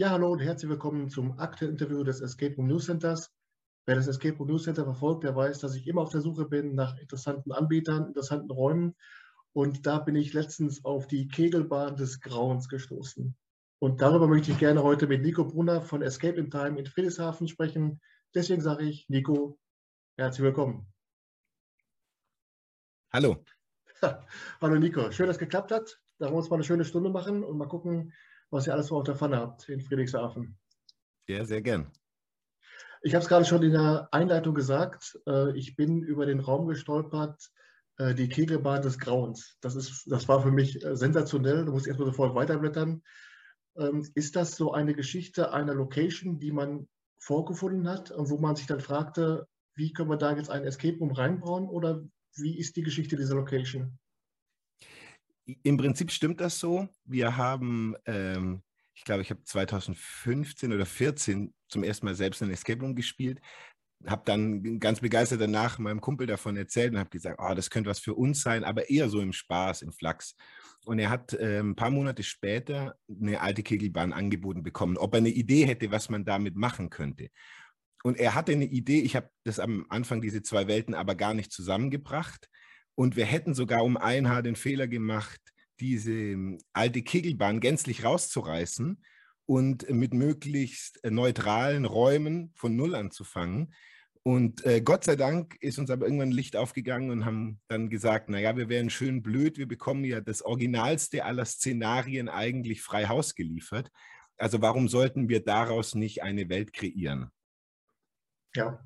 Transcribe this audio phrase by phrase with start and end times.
[0.00, 3.32] Ja, hallo und herzlich willkommen zum aktuellen Interview des Escape Room News Centers.
[3.84, 6.44] Wer das Escape Room News Center verfolgt, der weiß, dass ich immer auf der Suche
[6.44, 8.94] bin nach interessanten Anbietern, interessanten Räumen.
[9.52, 13.36] Und da bin ich letztens auf die Kegelbahn des Grauens gestoßen.
[13.80, 17.48] Und darüber möchte ich gerne heute mit Nico Brunner von Escape in Time in Friedrichshafen
[17.48, 18.00] sprechen.
[18.36, 19.58] Deswegen sage ich, Nico,
[20.16, 20.86] herzlich willkommen.
[23.12, 23.44] Hallo.
[24.60, 26.00] Hallo Nico, schön, dass es geklappt hat.
[26.20, 28.12] Da wollen wir uns mal eine schöne Stunde machen und mal gucken,
[28.50, 30.58] was ihr alles so auf der Pfanne habt in Friedrichshafen.
[31.28, 31.90] Ja, sehr gern.
[33.02, 35.18] Ich habe es gerade schon in der Einleitung gesagt.
[35.26, 37.50] Äh, ich bin über den Raum gestolpert,
[37.98, 39.56] äh, die Kegelbahn des Grauens.
[39.60, 41.64] Das, ist, das war für mich äh, sensationell.
[41.64, 43.02] Du musst erstmal sofort weiterblättern.
[43.76, 46.88] Ähm, ist das so eine Geschichte einer Location, die man
[47.18, 50.98] vorgefunden hat und wo man sich dann fragte, wie können wir da jetzt einen Escape
[50.98, 52.02] Room reinbauen oder
[52.36, 53.98] wie ist die Geschichte dieser Location?
[55.62, 56.88] Im Prinzip stimmt das so.
[57.04, 58.62] Wir haben, ähm,
[58.94, 63.40] ich glaube, ich habe 2015 oder 2014 zum ersten Mal selbst ein Escape Room gespielt.
[64.06, 67.90] Habe dann ganz begeistert danach meinem Kumpel davon erzählt und habe gesagt, oh, das könnte
[67.90, 70.36] was für uns sein, aber eher so im Spaß, im Flachs.
[70.84, 75.18] Und er hat äh, ein paar Monate später eine alte Kegelbahn angeboten bekommen, ob er
[75.18, 77.30] eine Idee hätte, was man damit machen könnte.
[78.04, 81.34] Und er hatte eine Idee, ich habe das am Anfang, diese zwei Welten, aber gar
[81.34, 82.48] nicht zusammengebracht.
[82.98, 85.40] Und wir hätten sogar um ein Haar den Fehler gemacht,
[85.78, 89.00] diese ähm, alte Kegelbahn gänzlich rauszureißen
[89.46, 93.72] und mit möglichst äh, neutralen Räumen von Null anzufangen.
[94.24, 98.30] Und äh, Gott sei Dank ist uns aber irgendwann Licht aufgegangen und haben dann gesagt,
[98.30, 103.36] naja, wir wären schön blöd, wir bekommen ja das Originalste aller Szenarien eigentlich frei Haus
[103.36, 103.92] geliefert.
[104.38, 107.30] Also warum sollten wir daraus nicht eine Welt kreieren?
[108.56, 108.84] Ja,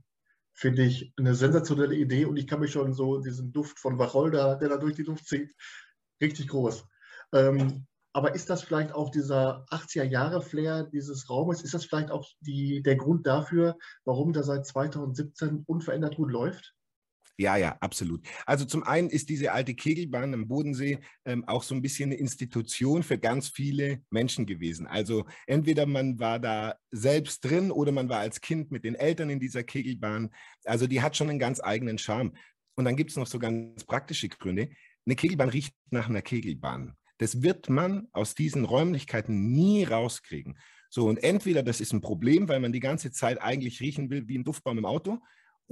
[0.54, 4.56] finde ich eine sensationelle Idee und ich kann mich schon so diesen Duft von Wacholder,
[4.56, 5.54] der da durch die Luft zieht,
[6.20, 6.84] richtig groß.
[7.32, 12.82] Ähm, aber ist das vielleicht auch dieser 80er-Jahre-Flair dieses Raumes, ist das vielleicht auch die,
[12.82, 16.74] der Grund dafür, warum der seit 2017 unverändert gut läuft?
[17.38, 18.26] Ja, ja, absolut.
[18.46, 22.20] Also zum einen ist diese alte Kegelbahn am Bodensee ähm, auch so ein bisschen eine
[22.20, 24.86] Institution für ganz viele Menschen gewesen.
[24.86, 29.30] Also entweder man war da selbst drin oder man war als Kind mit den Eltern
[29.30, 30.30] in dieser Kegelbahn.
[30.64, 32.34] Also die hat schon einen ganz eigenen Charme.
[32.74, 34.68] Und dann gibt es noch so ganz praktische Gründe.
[35.06, 36.96] Eine Kegelbahn riecht nach einer Kegelbahn.
[37.18, 40.58] Das wird man aus diesen Räumlichkeiten nie rauskriegen.
[40.90, 44.28] So, und entweder das ist ein Problem, weil man die ganze Zeit eigentlich riechen will
[44.28, 45.18] wie ein Duftbaum im Auto,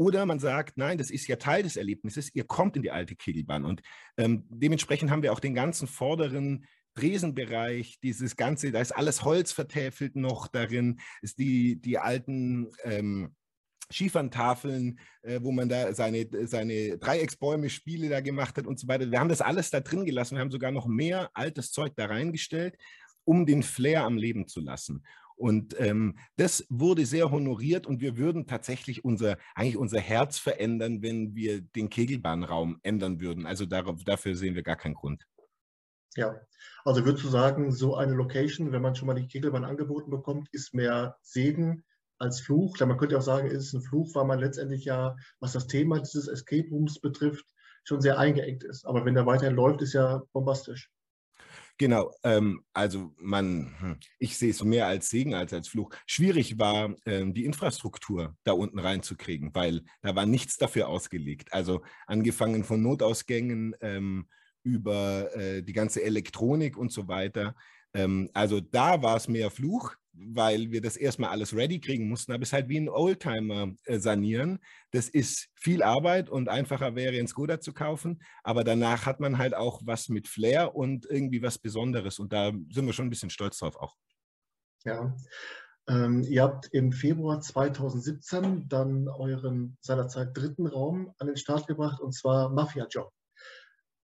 [0.00, 3.14] oder man sagt, nein, das ist ja Teil des Erlebnisses, ihr kommt in die alte
[3.14, 3.66] Kegelbahn.
[3.66, 3.82] Und
[4.16, 9.52] ähm, dementsprechend haben wir auch den ganzen vorderen Dresenbereich, dieses Ganze, da ist alles Holz
[9.52, 13.34] vertäfelt noch darin, ist die, die alten ähm,
[13.90, 19.10] Schieferntafeln, äh, wo man da seine, seine Dreiecksbäume, Spiele da gemacht hat und so weiter.
[19.10, 20.36] Wir haben das alles da drin gelassen.
[20.36, 22.78] Wir haben sogar noch mehr altes Zeug da reingestellt,
[23.24, 25.04] um den Flair am Leben zu lassen.
[25.40, 31.00] Und ähm, das wurde sehr honoriert und wir würden tatsächlich unser, eigentlich unser Herz verändern,
[31.00, 33.46] wenn wir den Kegelbahnraum ändern würden.
[33.46, 35.26] Also darauf, dafür sehen wir gar keinen Grund.
[36.14, 36.38] Ja,
[36.84, 40.50] also würdest du sagen, so eine Location, wenn man schon mal die Kegelbahn angeboten bekommt,
[40.52, 41.84] ist mehr Segen
[42.18, 42.78] als Fluch?
[42.78, 46.00] man könnte auch sagen, es ist ein Fluch, weil man letztendlich ja, was das Thema
[46.00, 47.46] dieses Escape Rooms betrifft,
[47.84, 48.84] schon sehr eingeengt ist.
[48.84, 50.90] Aber wenn der weiterhin läuft, ist ja bombastisch.
[51.80, 55.88] Genau, ähm, also man, hm, ich sehe es mehr als Segen als als Fluch.
[56.06, 61.54] Schwierig war, ähm, die Infrastruktur da unten reinzukriegen, weil da war nichts dafür ausgelegt.
[61.54, 64.28] Also angefangen von Notausgängen ähm,
[64.62, 67.54] über äh, die ganze Elektronik und so weiter.
[67.94, 72.32] Ähm, also da war es mehr Fluch weil wir das erstmal alles ready kriegen mussten.
[72.32, 74.58] Aber es ist halt wie ein Oldtimer äh, sanieren.
[74.90, 78.22] Das ist viel Arbeit und einfacher wäre, einen Skoda zu kaufen.
[78.42, 82.18] Aber danach hat man halt auch was mit Flair und irgendwie was Besonderes.
[82.18, 83.96] Und da sind wir schon ein bisschen stolz drauf auch.
[84.84, 85.16] Ja.
[85.88, 92.00] Ähm, ihr habt im Februar 2017 dann euren seinerzeit dritten Raum an den Start gebracht,
[92.00, 93.12] und zwar Mafia Job.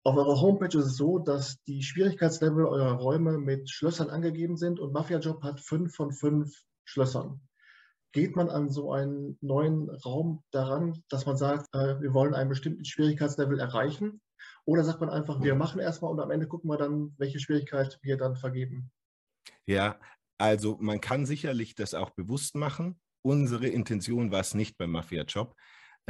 [0.03, 4.79] Auf eurer Homepage ist es so, dass die Schwierigkeitslevel eurer Räume mit Schlössern angegeben sind
[4.79, 6.51] und Mafia Job hat fünf von fünf
[6.85, 7.39] Schlössern.
[8.11, 12.49] Geht man an so einen neuen Raum daran, dass man sagt, äh, wir wollen einen
[12.49, 14.21] bestimmten Schwierigkeitslevel erreichen?
[14.65, 17.99] Oder sagt man einfach, wir machen erstmal und am Ende gucken wir dann, welche Schwierigkeit
[18.01, 18.91] wir dann vergeben?
[19.67, 19.99] Ja,
[20.39, 22.99] also man kann sicherlich das auch bewusst machen.
[23.21, 25.55] Unsere Intention war es nicht beim Mafia Job.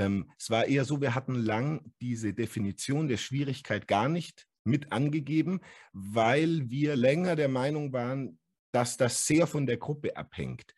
[0.02, 4.92] Ähm, es war eher so, wir hatten lang diese Definition der Schwierigkeit gar nicht mit
[4.92, 5.62] angegeben,
[5.94, 8.40] weil wir länger der Meinung waren,
[8.74, 10.74] dass das sehr von der Gruppe abhängt.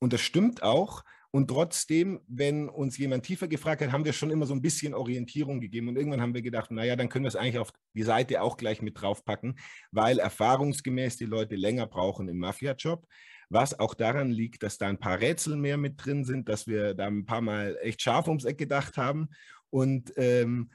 [0.00, 1.02] Und das stimmt auch.
[1.32, 4.94] Und trotzdem, wenn uns jemand tiefer gefragt hat, haben wir schon immer so ein bisschen
[4.94, 5.88] Orientierung gegeben.
[5.88, 8.56] Und irgendwann haben wir gedacht, naja, dann können wir es eigentlich auf die Seite auch
[8.56, 9.56] gleich mit draufpacken,
[9.92, 13.06] weil erfahrungsgemäß die Leute länger brauchen im Mafia-Job.
[13.50, 16.94] Was auch daran liegt, dass da ein paar Rätsel mehr mit drin sind, dass wir
[16.94, 19.28] da ein paar Mal echt scharf ums Eck gedacht haben.
[19.70, 20.70] Und ähm,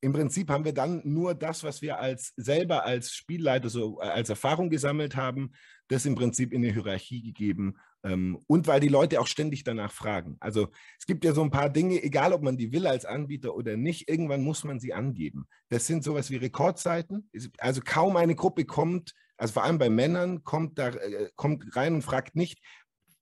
[0.00, 4.04] im Prinzip haben wir dann nur das, was wir als selber als Spielleiter so äh,
[4.06, 5.52] als Erfahrung gesammelt haben,
[5.88, 7.76] das im Prinzip in eine Hierarchie gegeben.
[8.04, 10.36] Ähm, und weil die Leute auch ständig danach fragen.
[10.38, 13.54] Also es gibt ja so ein paar Dinge, egal ob man die will als Anbieter
[13.54, 15.48] oder nicht, irgendwann muss man sie angeben.
[15.68, 17.28] Das sind sowas wie Rekordzeiten.
[17.58, 21.94] Also kaum eine Gruppe kommt, also vor allem bei Männern, kommt, da, äh, kommt rein
[21.94, 22.60] und fragt nicht,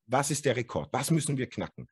[0.06, 0.88] was ist der Rekord?
[0.92, 1.88] Was müssen wir knacken?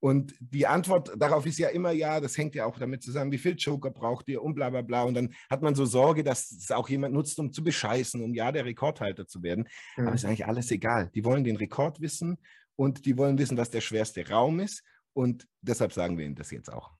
[0.00, 3.38] Und die Antwort darauf ist ja immer, ja, das hängt ja auch damit zusammen, wie
[3.38, 5.02] viel Joker braucht ihr und bla bla bla.
[5.02, 8.32] Und dann hat man so Sorge, dass es auch jemand nutzt, um zu bescheißen, um
[8.32, 9.66] ja der Rekordhalter zu werden.
[9.96, 10.06] Mhm.
[10.06, 11.10] Aber ist eigentlich alles egal.
[11.14, 12.38] Die wollen den Rekord wissen
[12.76, 14.84] und die wollen wissen, was der schwerste Raum ist.
[15.14, 16.92] Und deshalb sagen wir ihnen das jetzt auch.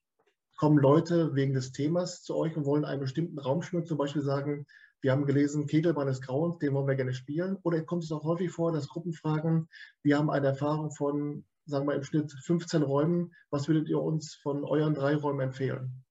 [0.56, 4.22] Kommen Leute wegen des Themas zu euch und wollen einen bestimmten Raum spielen, zum Beispiel
[4.22, 4.66] sagen,
[5.00, 7.56] wir haben gelesen, Kegelbahn des Grauens, den wollen wir gerne spielen.
[7.62, 9.68] Oder kommt es auch häufig vor, dass Gruppen fragen,
[10.02, 13.34] wir haben eine Erfahrung von sagen wir im Schnitt 15 Räumen.
[13.50, 16.04] Was würdet ihr uns von euren drei Räumen empfehlen?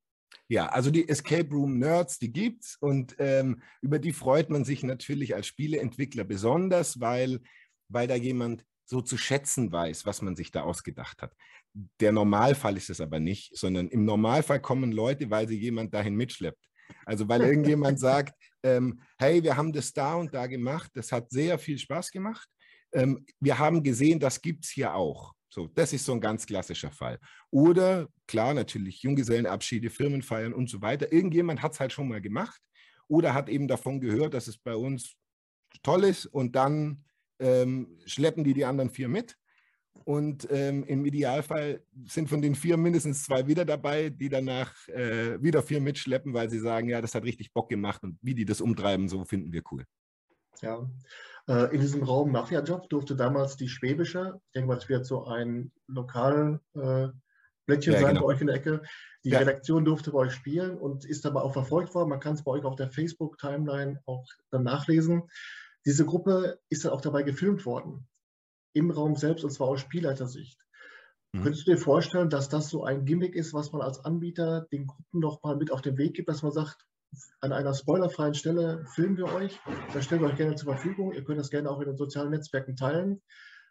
[0.49, 4.83] Ja, also die Escape Room Nerds, die gibt's und ähm, über die freut man sich
[4.83, 7.41] natürlich als Spieleentwickler besonders, weil,
[7.89, 11.35] weil da jemand so zu schätzen weiß, was man sich da ausgedacht hat.
[11.99, 16.15] Der Normalfall ist es aber nicht, sondern im Normalfall kommen Leute, weil sie jemand dahin
[16.15, 16.66] mitschleppt.
[17.05, 21.29] Also weil irgendjemand sagt, ähm, hey, wir haben das da und da gemacht, das hat
[21.29, 22.47] sehr viel Spaß gemacht.
[22.93, 25.33] Ähm, wir haben gesehen, das gibt es hier auch.
[25.49, 27.19] So, das ist so ein ganz klassischer Fall.
[27.49, 31.11] Oder klar, natürlich Junggesellenabschiede, Firmenfeiern und so weiter.
[31.11, 32.61] Irgendjemand hat es halt schon mal gemacht
[33.07, 35.15] oder hat eben davon gehört, dass es bei uns
[35.83, 37.05] toll ist und dann
[37.39, 39.37] ähm, schleppen die die anderen vier mit.
[40.03, 45.41] Und ähm, im Idealfall sind von den vier mindestens zwei wieder dabei, die danach äh,
[45.41, 48.45] wieder vier mitschleppen, weil sie sagen, ja, das hat richtig Bock gemacht und wie die
[48.45, 49.85] das umtreiben, so finden wir cool.
[50.61, 50.89] Ja,
[51.47, 55.25] äh, in diesem Raum Mafia-Job durfte damals die Schwäbische, ich denke mal, das wird so
[55.25, 58.21] ein Lokalblättchen äh, ja, sein genau.
[58.21, 58.81] bei euch in der Ecke,
[59.23, 59.39] die ja.
[59.39, 62.09] Redaktion durfte bei euch spielen und ist aber auch verfolgt worden.
[62.09, 65.23] Man kann es bei euch auf der Facebook-Timeline auch dann nachlesen.
[65.85, 68.07] Diese Gruppe ist dann auch dabei gefilmt worden,
[68.77, 70.59] im Raum selbst und zwar aus Spielleitersicht.
[71.33, 71.43] Mhm.
[71.43, 74.87] Könntest du dir vorstellen, dass das so ein Gimmick ist, was man als Anbieter den
[74.87, 76.85] Gruppen noch mal mit auf den Weg gibt, dass man sagt,
[77.39, 79.57] an einer spoilerfreien Stelle filmen wir euch.
[79.93, 81.13] Das stellen wir euch gerne zur Verfügung.
[81.13, 83.21] Ihr könnt das gerne auch in den sozialen Netzwerken teilen.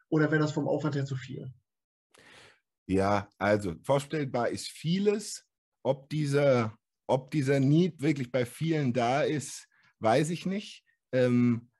[0.08, 1.52] Oder wäre das vom Aufwand her zu viel?
[2.86, 5.44] Ja, also vorstellbar ist vieles.
[5.82, 6.76] Ob dieser,
[7.06, 9.68] ob dieser Need wirklich bei vielen da ist,
[10.00, 10.84] weiß ich nicht.
[11.12, 11.70] Ähm,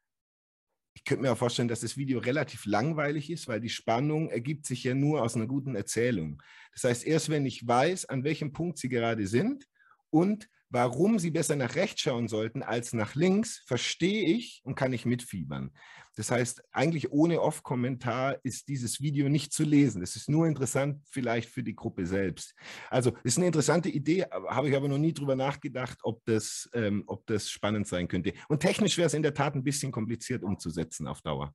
[0.96, 4.64] ich könnte mir auch vorstellen, dass das Video relativ langweilig ist, weil die Spannung ergibt
[4.64, 6.43] sich ja nur aus einer guten Erzählung.
[6.72, 9.69] Das heißt, erst wenn ich weiß, an welchem Punkt sie gerade sind
[10.08, 14.92] und warum sie besser nach rechts schauen sollten als nach links, verstehe ich und kann
[14.92, 15.70] ich mitfiebern.
[16.16, 20.02] Das heißt, eigentlich ohne Off-Kommentar ist dieses Video nicht zu lesen.
[20.02, 22.54] Es ist nur interessant vielleicht für die Gruppe selbst.
[22.88, 27.04] Also ist eine interessante Idee, habe ich aber noch nie drüber nachgedacht, ob das, ähm,
[27.06, 28.32] ob das spannend sein könnte.
[28.48, 31.54] Und technisch wäre es in der Tat ein bisschen kompliziert umzusetzen auf Dauer.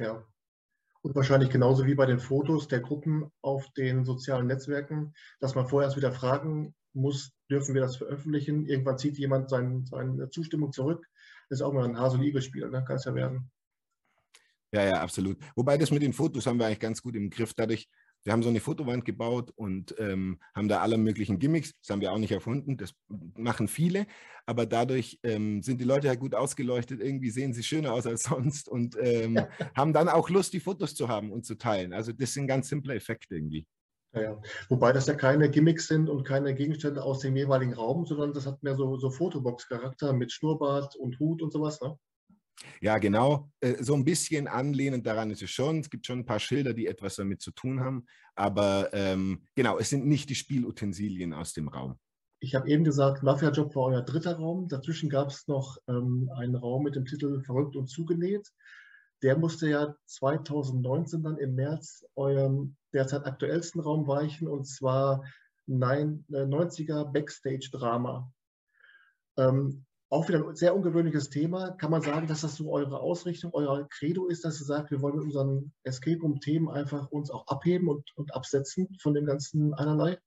[0.00, 0.26] Ja.
[1.00, 5.68] Und wahrscheinlich genauso wie bei den Fotos der Gruppen auf den sozialen Netzwerken, dass man
[5.68, 8.66] vorher erst wieder fragen muss, dürfen wir das veröffentlichen?
[8.66, 11.06] Irgendwann zieht jemand sein, seine Zustimmung zurück.
[11.48, 12.84] Das ist auch mal ein Hase- und Igel-Spiel, ne?
[12.84, 13.50] kann es ja werden.
[14.72, 15.38] Ja, ja, absolut.
[15.56, 17.54] Wobei das mit den Fotos haben wir eigentlich ganz gut im Griff.
[17.54, 17.88] Dadurch,
[18.24, 21.72] wir haben so eine Fotowand gebaut und ähm, haben da alle möglichen Gimmicks.
[21.80, 22.76] Das haben wir auch nicht erfunden.
[22.76, 24.06] Das machen viele.
[24.44, 27.00] Aber dadurch ähm, sind die Leute halt gut ausgeleuchtet.
[27.00, 29.38] Irgendwie sehen sie schöner aus als sonst und ähm,
[29.74, 31.94] haben dann auch Lust, die Fotos zu haben und zu teilen.
[31.94, 33.66] Also das sind ganz simple Effekte irgendwie.
[34.22, 34.40] Ja.
[34.68, 38.46] Wobei das ja keine Gimmicks sind und keine Gegenstände aus dem jeweiligen Raum, sondern das
[38.46, 41.98] hat mehr so, so Fotobox-Charakter mit Schnurrbart und Hut und sowas, ne?
[42.80, 43.50] Ja, genau.
[43.60, 45.80] Äh, so ein bisschen anlehnend daran ist es schon.
[45.80, 48.06] Es gibt schon ein paar Schilder, die etwas damit zu tun haben.
[48.34, 51.98] Aber ähm, genau, es sind nicht die Spielutensilien aus dem Raum.
[52.40, 54.68] Ich habe eben gesagt, Mafia-Job war euer dritter Raum.
[54.68, 58.48] Dazwischen gab es noch ähm, einen Raum mit dem Titel Verrückt und zugenäht.
[59.22, 65.24] Der musste ja 2019 dann im März eurem derzeit aktuellsten Raum weichen, und zwar
[65.68, 68.32] 90er äh, Backstage-Drama.
[69.36, 71.72] Ähm, auch wieder ein sehr ungewöhnliches Thema.
[71.72, 75.02] Kann man sagen, dass das so eure Ausrichtung, euer Credo ist, dass ihr sagt, wir
[75.02, 79.74] wollen mit unseren Escape Room-Themen einfach uns auch abheben und, und absetzen von dem ganzen
[79.74, 80.18] einerlei?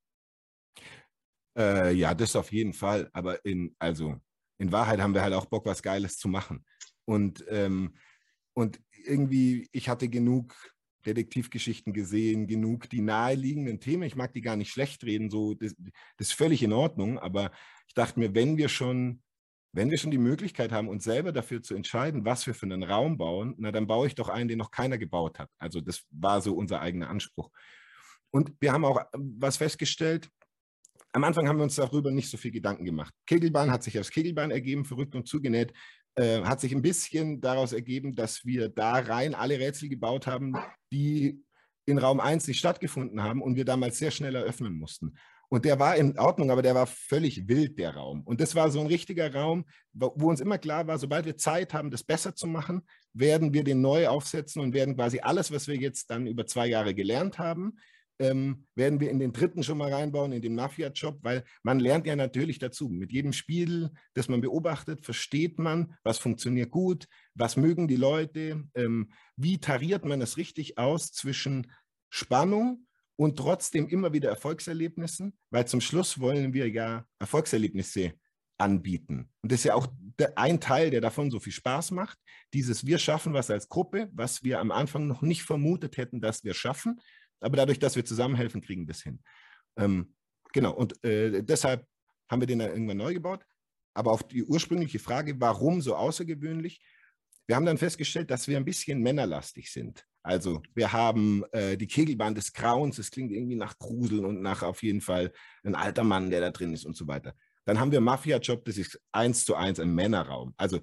[1.57, 3.10] Äh, ja, das auf jeden Fall.
[3.13, 4.15] Aber in, also
[4.60, 6.63] in Wahrheit haben wir halt auch Bock, was Geiles zu machen.
[7.05, 7.95] Und, ähm,
[8.53, 10.55] und irgendwie, ich hatte genug
[11.05, 14.03] Detektivgeschichten gesehen, genug die naheliegenden Themen.
[14.03, 15.75] Ich mag die gar nicht schlecht reden, so das,
[16.17, 17.20] das ist völlig in Ordnung.
[17.20, 17.51] Aber
[17.88, 19.22] ich dachte mir, wenn wir schon,
[19.74, 22.84] wenn wir schon die Möglichkeit haben, uns selber dafür zu entscheiden, was wir für einen
[22.84, 25.50] Raum bauen, na dann baue ich doch einen, den noch keiner gebaut hat.
[25.58, 27.50] Also das war so unser eigener Anspruch.
[28.31, 30.29] Und wir haben auch äh, was festgestellt.
[31.13, 33.13] Am Anfang haben wir uns darüber nicht so viel Gedanken gemacht.
[33.25, 35.74] Kegelbahn hat sich als Kegelbahn ergeben, verrückt und zugenäht.
[36.15, 40.55] Äh, hat sich ein bisschen daraus ergeben, dass wir da rein alle Rätsel gebaut haben,
[40.91, 41.41] die
[41.85, 45.15] in Raum 1 nicht stattgefunden haben und wir damals sehr schnell eröffnen mussten.
[45.47, 48.21] Und der war in Ordnung, aber der war völlig wild, der Raum.
[48.23, 51.73] Und das war so ein richtiger Raum, wo uns immer klar war, sobald wir Zeit
[51.73, 55.67] haben, das besser zu machen, werden wir den neu aufsetzen und werden quasi alles, was
[55.67, 57.77] wir jetzt dann über zwei Jahre gelernt haben,
[58.21, 62.05] ähm, werden wir in den dritten schon mal reinbauen, in den Mafia-Job, weil man lernt
[62.05, 62.87] ja natürlich dazu.
[62.87, 68.63] Mit jedem Spiel, das man beobachtet, versteht man, was funktioniert gut, was mögen die Leute,
[68.75, 71.71] ähm, wie tariert man es richtig aus zwischen
[72.09, 72.85] Spannung
[73.15, 78.13] und trotzdem immer wieder Erfolgserlebnissen, weil zum Schluss wollen wir ja Erfolgserlebnisse
[78.61, 79.29] anbieten.
[79.41, 79.87] Und das ist ja auch
[80.35, 82.17] ein Teil, der davon so viel Spaß macht.
[82.53, 86.43] Dieses Wir schaffen was als Gruppe, was wir am Anfang noch nicht vermutet hätten, dass
[86.43, 87.01] wir schaffen.
[87.41, 89.21] Aber dadurch, dass wir zusammenhelfen, kriegen wir es hin.
[89.77, 90.13] Ähm,
[90.53, 91.86] genau, und äh, deshalb
[92.29, 93.45] haben wir den dann irgendwann neu gebaut.
[93.93, 96.81] Aber auf die ursprüngliche Frage, warum so außergewöhnlich,
[97.48, 100.05] wir haben dann festgestellt, dass wir ein bisschen männerlastig sind.
[100.24, 104.62] Also wir haben äh, die Kegelbahn des Grauens, das klingt irgendwie nach Gruseln und nach
[104.63, 105.33] auf jeden Fall
[105.63, 107.33] ein alter Mann, der da drin ist und so weiter.
[107.65, 110.53] Dann haben wir Mafia-Job, das ist eins zu eins ein Männerraum.
[110.57, 110.79] Also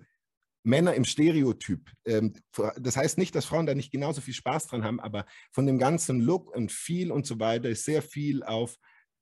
[0.69, 1.91] Männer im Stereotyp.
[2.05, 2.35] Ähm,
[2.77, 5.79] das heißt nicht, dass Frauen da nicht genauso viel Spaß dran haben, aber von dem
[5.79, 8.77] ganzen Look und Feel und so weiter ist sehr viel auf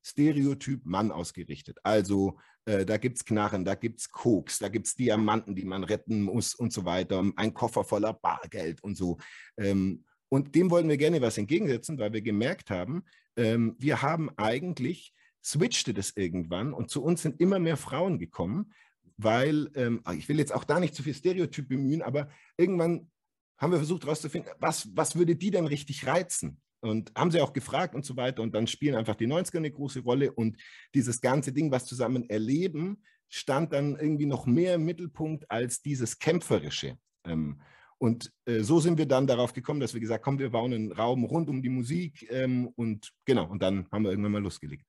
[0.04, 1.78] Stereotyp Mann ausgerichtet.
[1.84, 5.64] Also äh, da gibt es Knarren, da gibt es Koks, da gibt es Diamanten, die
[5.64, 9.18] man retten muss und so weiter, ein Koffer voller Bargeld und so.
[9.56, 13.04] Ähm, und dem wollten wir gerne was entgegensetzen, weil wir gemerkt haben,
[13.36, 18.72] ähm, wir haben eigentlich, switchte das irgendwann und zu uns sind immer mehr Frauen gekommen,
[19.16, 23.10] weil, ähm, ah, ich will jetzt auch da nicht zu viel Stereotyp bemühen, aber irgendwann
[23.58, 26.60] haben wir versucht herauszufinden, was, was würde die denn richtig reizen?
[26.80, 28.42] Und haben sie auch gefragt und so weiter.
[28.42, 30.30] Und dann spielen einfach die 90er eine große Rolle.
[30.32, 30.56] Und
[30.94, 36.18] dieses ganze Ding, was zusammen erleben, stand dann irgendwie noch mehr im Mittelpunkt als dieses
[36.18, 36.98] Kämpferische.
[37.24, 37.60] Ähm,
[37.98, 40.92] und äh, so sind wir dann darauf gekommen, dass wir gesagt haben, wir bauen einen
[40.92, 42.30] Raum rund um die Musik.
[42.30, 44.86] Ähm, und genau, und dann haben wir irgendwann mal losgelegt.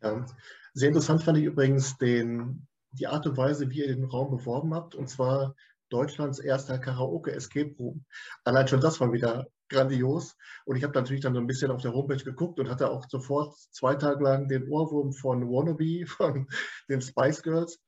[0.00, 0.24] Ja,
[0.72, 4.74] sehr interessant fand ich übrigens den, die Art und Weise, wie ihr den Raum beworben
[4.74, 5.54] habt, und zwar
[5.90, 8.04] Deutschlands erster Karaoke Escape Room.
[8.44, 10.36] Allein schon das war wieder grandios.
[10.64, 13.06] Und ich habe natürlich dann so ein bisschen auf der Homepage geguckt und hatte auch
[13.08, 16.48] sofort zwei Tage lang den Ohrwurm von Wannabe, von
[16.88, 17.80] den Spice Girls.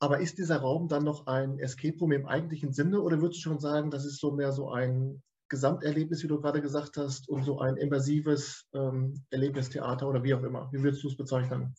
[0.00, 3.50] Aber ist dieser Raum dann noch ein Escape Room im eigentlichen Sinne oder würdest du
[3.50, 7.44] schon sagen, das ist so mehr so ein Gesamterlebnis, wie du gerade gesagt hast, und
[7.44, 10.68] so ein immersives ähm, Erlebnistheater oder wie auch immer?
[10.72, 11.74] Wie würdest du es bezeichnen?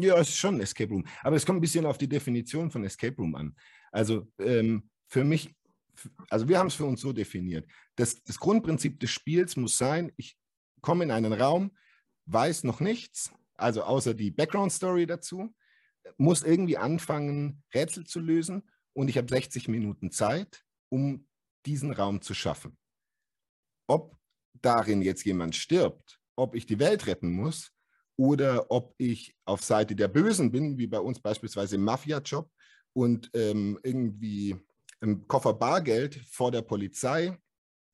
[0.00, 1.04] Ja, es ist schon ein Escape Room.
[1.22, 3.56] Aber es kommt ein bisschen auf die Definition von Escape Room an.
[3.90, 5.54] Also ähm, für mich,
[6.28, 7.66] also wir haben es für uns so definiert.
[7.96, 10.36] Das, das Grundprinzip des Spiels muss sein, ich
[10.80, 11.76] komme in einen Raum,
[12.26, 15.54] weiß noch nichts, also außer die Background-Story dazu,
[16.16, 18.62] muss irgendwie anfangen, Rätsel zu lösen
[18.92, 21.26] und ich habe 60 Minuten Zeit, um
[21.66, 22.76] diesen Raum zu schaffen.
[23.86, 24.16] Ob
[24.52, 27.72] darin jetzt jemand stirbt, ob ich die Welt retten muss,
[28.18, 32.50] oder ob ich auf Seite der Bösen bin, wie bei uns beispielsweise im Mafia-Job
[32.92, 34.56] und ähm, irgendwie
[35.00, 37.38] einen Koffer Bargeld vor der Polizei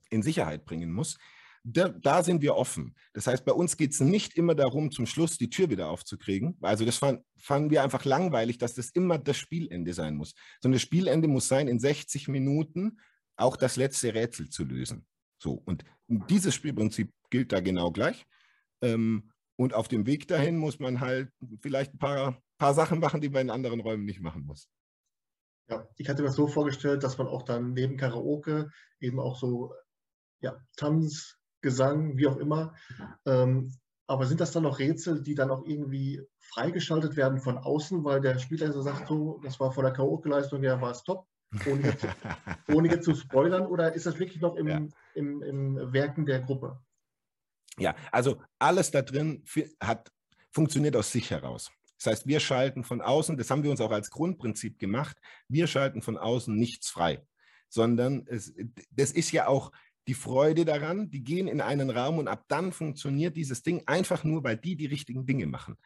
[0.08, 1.18] in Sicherheit bringen muss.
[1.62, 2.94] Da, da sind wir offen.
[3.12, 6.56] Das heißt, bei uns geht es nicht immer darum, zum Schluss die Tür wieder aufzukriegen.
[6.62, 10.34] Also das fanden, fanden wir einfach langweilig, dass das immer das Spielende sein muss.
[10.62, 12.98] Sondern das Spielende muss sein, in 60 Minuten
[13.36, 15.06] auch das letzte Rätsel zu lösen.
[15.38, 18.24] So, und dieses Spielprinzip gilt da genau gleich.
[18.82, 21.30] Ähm, und auf dem Weg dahin muss man halt
[21.60, 24.68] vielleicht ein paar, paar Sachen machen, die man in anderen Räumen nicht machen muss.
[25.68, 28.70] Ja, ich hatte mir das so vorgestellt, dass man auch dann neben Karaoke
[29.00, 29.72] eben auch so
[30.40, 32.74] ja, Tanz, Gesang, wie auch immer.
[33.24, 33.72] Ähm,
[34.06, 38.20] aber sind das dann noch Rätsel, die dann auch irgendwie freigeschaltet werden von außen, weil
[38.20, 41.26] der Spielleiter sagt so, das war von der Karaoke-Leistung her, war es top,
[41.66, 42.06] ohne jetzt,
[42.68, 44.86] ohne jetzt zu spoilern, oder ist das wirklich noch im, ja.
[45.14, 46.78] im, im Werken der Gruppe?
[47.78, 49.44] Ja, also alles da drin
[49.80, 50.12] hat,
[50.50, 51.70] funktioniert aus sich heraus.
[51.98, 55.16] Das heißt, wir schalten von außen, das haben wir uns auch als Grundprinzip gemacht,
[55.48, 57.26] wir schalten von außen nichts frei,
[57.68, 58.54] sondern es,
[58.90, 59.72] das ist ja auch
[60.06, 64.22] die Freude daran, die gehen in einen Raum und ab dann funktioniert dieses Ding einfach
[64.22, 65.76] nur, weil die die richtigen Dinge machen.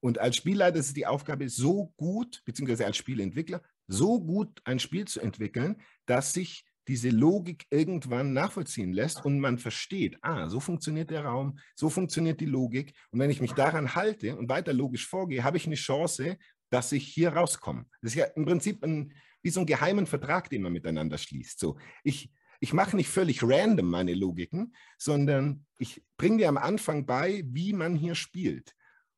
[0.00, 4.78] Und als Spielleiter ist es die Aufgabe, so gut, beziehungsweise als Spielentwickler, so gut ein
[4.78, 10.60] Spiel zu entwickeln, dass sich diese Logik irgendwann nachvollziehen lässt und man versteht, ah, so
[10.60, 12.94] funktioniert der Raum, so funktioniert die Logik.
[13.10, 16.36] Und wenn ich mich daran halte und weiter logisch vorgehe, habe ich eine Chance,
[16.70, 17.86] dass ich hier rauskomme.
[18.00, 19.12] Das ist ja im Prinzip ein,
[19.42, 21.58] wie so ein geheimen Vertrag, den man miteinander schließt.
[21.58, 27.06] So, ich, ich mache nicht völlig random meine Logiken, sondern ich bringe dir am Anfang
[27.06, 28.74] bei, wie man hier spielt.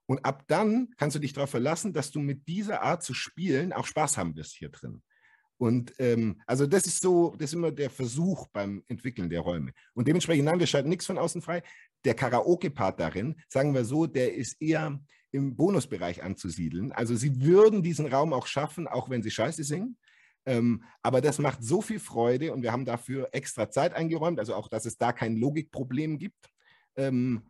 [0.07, 3.73] Und ab dann kannst du dich darauf verlassen, dass du mit dieser Art zu spielen
[3.73, 5.03] auch Spaß haben wirst hier drin.
[5.57, 9.73] Und ähm, also das ist so, das ist immer der Versuch beim Entwickeln der Räume.
[9.95, 11.63] Und dementsprechend, nein, wir schalten nichts von außen frei.
[12.05, 16.93] Der Karaoke-Part darin, sagen wir so, der ist eher im Bonusbereich anzusiedeln.
[16.93, 19.97] Also sie würden diesen Raum auch schaffen, auch wenn sie Scheiße singen.
[20.47, 24.55] Ähm, aber das macht so viel Freude und wir haben dafür extra Zeit eingeräumt, also
[24.55, 26.51] auch, dass es da kein Logikproblem gibt.
[26.97, 27.43] Ähm,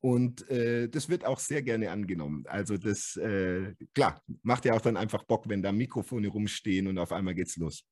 [0.00, 2.44] und äh, das wird auch sehr gerne angenommen.
[2.46, 6.98] Also das, äh, klar, macht ja auch dann einfach Bock, wenn da Mikrofone rumstehen und
[6.98, 7.84] auf einmal geht's los.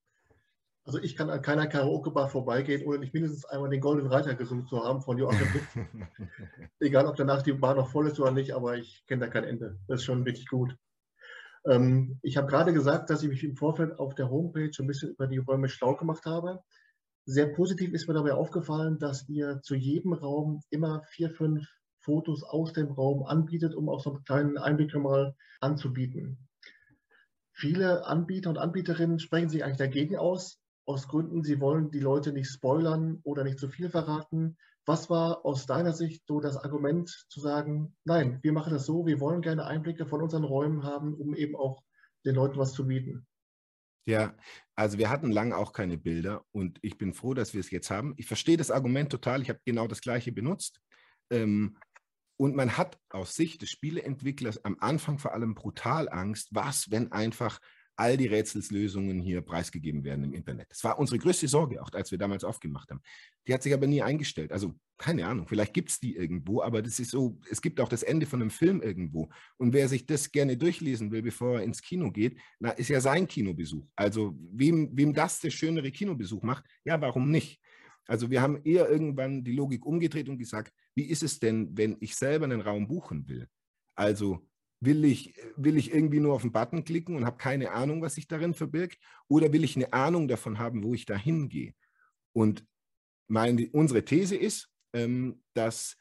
[0.85, 4.67] Also ich kann an keiner Karaoke-Bar vorbeigehen, ohne nicht mindestens einmal den Goldenen Reiter gesungen
[4.67, 5.87] zu haben von Joachim Witt.
[6.81, 9.45] Egal, ob danach die Bar noch voll ist oder nicht, aber ich kenne da kein
[9.45, 9.79] Ende.
[9.87, 10.75] Das ist schon wirklich gut.
[11.67, 15.11] Ähm, ich habe gerade gesagt, dass ich mich im Vorfeld auf der Homepage ein bisschen
[15.11, 16.61] über die Räume schlau gemacht habe.
[17.27, 21.69] Sehr positiv ist mir dabei aufgefallen, dass ihr zu jedem Raum immer vier, fünf
[22.01, 26.39] Fotos aus dem Raum anbietet, um auch so einen kleinen Einblick mal anzubieten.
[27.53, 32.33] Viele Anbieter und Anbieterinnen sprechen sich eigentlich dagegen aus, aus Gründen, sie wollen die Leute
[32.33, 34.57] nicht spoilern oder nicht zu viel verraten.
[34.87, 39.07] Was war aus deiner Sicht so das Argument zu sagen, nein, wir machen das so,
[39.07, 41.83] wir wollen gerne Einblicke von unseren Räumen haben, um eben auch
[42.25, 43.27] den Leuten was zu bieten?
[44.07, 44.35] Ja,
[44.75, 47.91] also wir hatten lange auch keine Bilder und ich bin froh, dass wir es jetzt
[47.91, 48.15] haben.
[48.17, 50.81] Ich verstehe das Argument total, ich habe genau das gleiche benutzt.
[51.31, 51.77] Ähm,
[52.39, 57.13] und man hat aus Sicht des Spieleentwicklers am Anfang vor allem brutal Angst, was, wenn
[57.13, 57.61] einfach
[57.97, 60.71] all die Rätselslösungen hier preisgegeben werden im Internet.
[60.71, 63.01] Das war unsere größte Sorge, auch als wir damals aufgemacht haben.
[63.49, 64.53] Die hat sich aber nie eingestellt.
[64.53, 67.89] Also keine Ahnung, vielleicht gibt es die irgendwo, aber das ist so, es gibt auch
[67.89, 69.31] das Ende von einem Film irgendwo.
[69.57, 73.01] Und wer sich das gerne durchlesen will, bevor er ins Kino geht, na, ist ja
[73.01, 73.85] sein Kinobesuch.
[73.97, 77.61] Also wem, wem das der schönere Kinobesuch macht, ja, warum nicht?
[78.07, 81.97] Also wir haben eher irgendwann die Logik umgedreht und gesagt, wie ist es denn, wenn
[82.01, 83.49] ich selber einen Raum buchen will?
[83.95, 84.45] Also
[84.81, 88.17] will ich, will ich irgendwie nur auf den Button klicken und habe keine Ahnung, was
[88.17, 88.99] sich darin verbirgt?
[89.29, 91.73] Oder will ich eine Ahnung davon haben, wo ich da hingehe?
[92.33, 92.67] Und
[93.29, 95.97] meine, unsere These ist, ähm, dass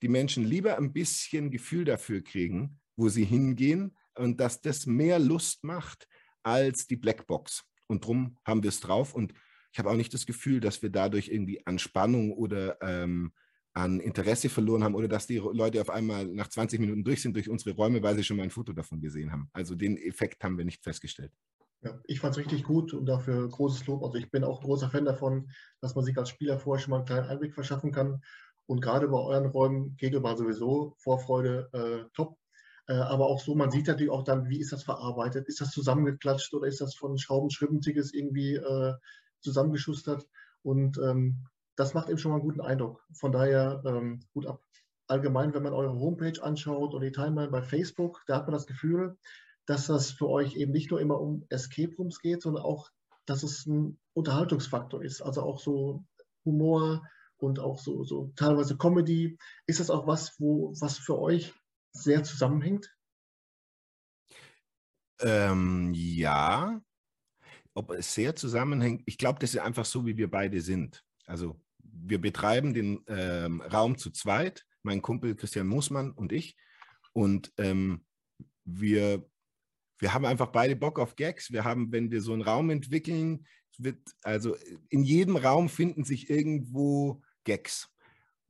[0.00, 5.18] die Menschen lieber ein bisschen Gefühl dafür kriegen, wo sie hingehen und dass das mehr
[5.18, 6.06] Lust macht
[6.44, 7.64] als die Blackbox.
[7.88, 9.12] Und darum haben wir es drauf.
[9.12, 9.34] Und
[9.72, 13.32] ich habe auch nicht das Gefühl, dass wir dadurch irgendwie an Spannung oder ähm,
[13.76, 17.36] an Interesse verloren haben oder dass die Leute auf einmal nach 20 Minuten durch sind
[17.36, 19.50] durch unsere Räume, weil sie schon mal ein Foto davon gesehen haben.
[19.52, 21.30] Also den Effekt haben wir nicht festgestellt.
[21.82, 24.02] Ja, ich fand es richtig gut und dafür großes Lob.
[24.02, 25.50] Also ich bin auch großer Fan davon,
[25.82, 28.22] dass man sich als Spieler vorher schon mal einen kleinen Einblick verschaffen kann.
[28.64, 32.38] Und gerade bei euren Räumen, Kegelbahn sowieso, Vorfreude äh, top.
[32.88, 35.48] Äh, aber auch so, man sieht natürlich auch dann, wie ist das verarbeitet?
[35.48, 38.94] Ist das zusammengeklatscht oder ist das von Schrauben Schribbentiges irgendwie äh,
[39.40, 40.26] zusammengeschustert?
[40.62, 43.06] Und ähm, das macht eben schon mal einen guten Eindruck.
[43.12, 44.62] Von daher ähm, gut ab.
[45.08, 48.66] Allgemein, wenn man eure Homepage anschaut oder die Timeline bei Facebook, da hat man das
[48.66, 49.16] Gefühl,
[49.66, 52.90] dass das für euch eben nicht nur immer um Escape Rooms geht, sondern auch,
[53.26, 55.20] dass es ein Unterhaltungsfaktor ist.
[55.20, 56.04] Also auch so
[56.44, 59.38] Humor und auch so, so teilweise Comedy.
[59.66, 61.52] Ist das auch was, wo was für euch
[61.92, 62.92] sehr zusammenhängt?
[65.20, 66.80] Ähm, ja,
[67.74, 69.02] ob es sehr zusammenhängt.
[69.06, 71.04] Ich glaube, das ist einfach so, wie wir beide sind.
[71.26, 71.60] Also
[72.04, 76.56] wir betreiben den ähm, Raum zu zweit, mein Kumpel Christian Moosmann und ich.
[77.12, 78.04] Und ähm,
[78.64, 79.24] wir,
[79.98, 81.52] wir haben einfach beide Bock auf Gags.
[81.52, 83.46] Wir haben, wenn wir so einen Raum entwickeln,
[83.78, 84.56] wird, also
[84.88, 87.88] in jedem Raum finden sich irgendwo Gags.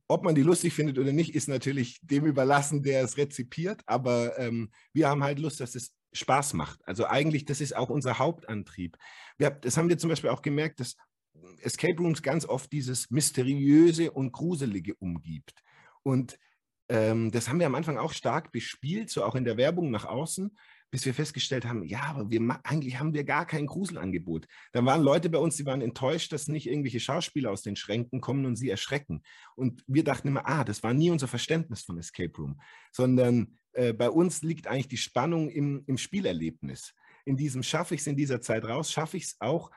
[0.09, 3.81] Ob man die lustig findet oder nicht, ist natürlich dem überlassen, der es rezipiert.
[3.85, 6.79] Aber ähm, wir haben halt Lust, dass es Spaß macht.
[6.87, 8.97] Also eigentlich, das ist auch unser Hauptantrieb.
[9.37, 10.95] Wir, das haben wir zum Beispiel auch gemerkt, dass
[11.61, 15.63] Escape Rooms ganz oft dieses Mysteriöse und Gruselige umgibt.
[16.03, 16.37] Und
[16.89, 20.05] ähm, das haben wir am Anfang auch stark bespielt, so auch in der Werbung nach
[20.05, 20.55] außen,
[20.89, 24.47] bis wir festgestellt haben, ja, aber wir, eigentlich haben wir gar kein Gruselangebot.
[24.71, 28.21] Da waren Leute bei uns, die waren enttäuscht, dass nicht irgendwelche Schauspieler aus den Schränken
[28.21, 29.21] kommen und sie erschrecken.
[29.55, 32.61] Und wir dachten immer, ah, das war nie unser Verständnis von Escape Room,
[32.93, 36.93] sondern äh, bei uns liegt eigentlich die Spannung im, im Spielerlebnis.
[37.25, 39.71] In diesem schaffe ich es in dieser Zeit raus, schaffe ich es auch,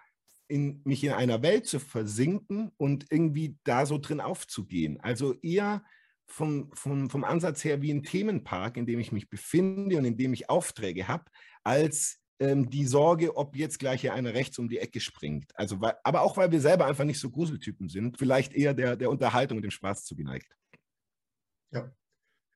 [0.50, 5.00] in, mich in einer Welt zu versinken und irgendwie da so drin aufzugehen.
[5.00, 5.84] Also eher
[6.26, 10.16] vom, vom, vom Ansatz her wie ein Themenpark, in dem ich mich befinde und in
[10.16, 11.24] dem ich Aufträge habe,
[11.64, 15.52] als ähm, die Sorge, ob jetzt gleich hier einer rechts um die Ecke springt.
[15.54, 18.96] Also, weil, aber auch, weil wir selber einfach nicht so Gruseltypen sind, vielleicht eher der,
[18.96, 20.56] der Unterhaltung und dem Spaß zugeneigt.
[21.72, 21.92] Ja,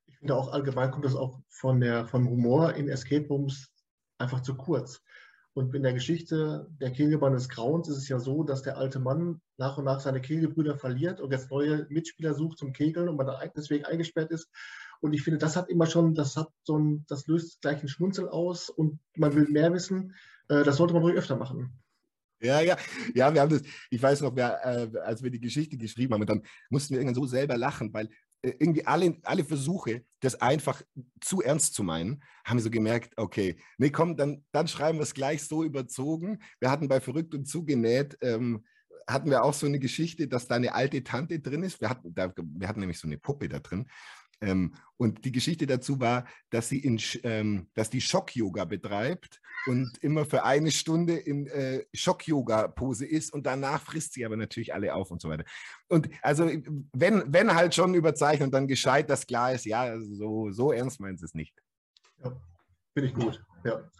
[0.06, 3.70] ich finde auch allgemein kommt das auch von der, vom Humor in Escape Rooms
[4.18, 5.02] einfach zu kurz.
[5.54, 8.98] Und in der Geschichte der Kegelbahn des Grauens ist es ja so, dass der alte
[8.98, 13.16] Mann nach und nach seine Kegelbrüder verliert und jetzt neue Mitspieler sucht zum Kegeln und
[13.16, 14.50] man deswegen eingesperrt ist.
[15.00, 17.88] Und ich finde, das hat immer schon, das hat so ein, das löst gleich einen
[17.88, 20.14] Schmunzel aus und man will mehr wissen.
[20.48, 21.72] Äh, das sollte man ruhig öfter machen.
[22.40, 22.76] Ja, ja,
[23.14, 26.26] ja, wir haben das, ich weiß noch, wir, äh, als wir die Geschichte geschrieben haben,
[26.26, 28.10] dann mussten wir irgendwann so selber lachen, weil
[28.44, 30.82] irgendwie alle, alle Versuche, das einfach
[31.20, 35.14] zu ernst zu meinen, haben so gemerkt, okay, nee, komm, dann, dann schreiben wir es
[35.14, 36.38] gleich so überzogen.
[36.60, 38.64] Wir hatten bei Verrückt und Zugenäht, ähm,
[39.06, 41.80] hatten wir auch so eine Geschichte, dass da eine alte Tante drin ist.
[41.80, 43.86] Wir hatten, da, wir hatten nämlich so eine Puppe da drin.
[44.40, 49.98] Ähm, und die Geschichte dazu war, dass sie in, ähm, dass die Schock-Yoga betreibt und
[50.02, 54.94] immer für eine Stunde in äh, Schock-Yoga-Pose ist und danach frisst sie aber natürlich alle
[54.94, 55.44] auf und so weiter.
[55.88, 56.48] Und also,
[56.92, 61.00] wenn, wenn halt schon überzeichnet und dann gescheit, dass klar ist, ja, so, so ernst
[61.00, 61.56] meint es nicht.
[62.22, 62.36] Ja,
[62.92, 63.90] finde ich gut, ja.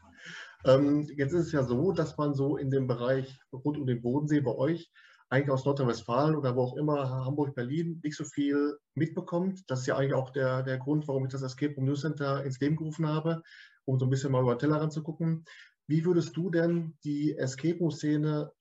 [0.67, 4.01] Ähm, jetzt ist es ja so, dass man so in dem Bereich rund um den
[4.01, 4.91] Bodensee bei euch
[5.31, 9.63] eigentlich aus Nordrhein-Westfalen oder wo auch immer, Hamburg, Berlin, nicht so viel mitbekommt.
[9.69, 12.45] Das ist ja eigentlich auch der, der Grund, warum ich das Escape Room News Center
[12.45, 13.43] ins Leben gerufen habe,
[13.85, 15.45] um so ein bisschen mal über den Tellerrand zu gucken.
[15.87, 18.53] Wie würdest du denn die Escape Room-Szene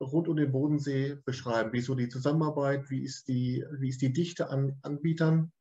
[0.00, 1.72] rund um den Bodensee beschreiben?
[1.72, 2.90] Wie ist so die Zusammenarbeit?
[2.90, 5.52] Wie ist die, wie ist die Dichte an Anbietern?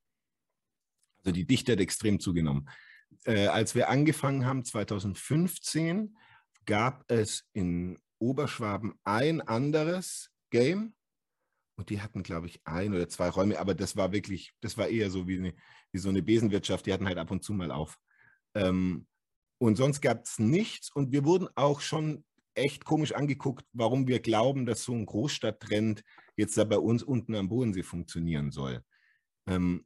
[1.20, 2.70] Also die Dichte hat extrem zugenommen.
[3.24, 6.18] Äh, als wir angefangen haben, 2015,
[6.66, 10.94] gab es in Oberschwaben ein anderes Game.
[11.78, 14.88] Und die hatten, glaube ich, ein oder zwei Räume, aber das war wirklich, das war
[14.88, 15.54] eher so wie, eine,
[15.92, 17.98] wie so eine Besenwirtschaft, die hatten halt ab und zu mal auf.
[18.56, 19.06] Ähm,
[19.58, 24.22] und sonst gab es nichts und wir wurden auch schon echt komisch angeguckt, warum wir
[24.22, 26.04] glauben, dass so ein Großstadttrend
[26.38, 28.82] jetzt da bei uns unten am Bodensee funktionieren soll.
[29.46, 29.86] Ähm,